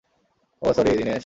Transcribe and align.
ওহ, 0.61 0.71
sorry,- 0.73 0.91
Dinesh. 0.99 1.19